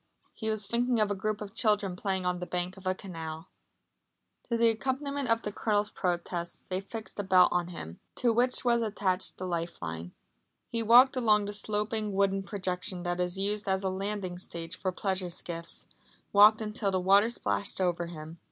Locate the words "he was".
0.33-0.65